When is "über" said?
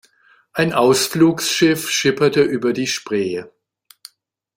2.41-2.73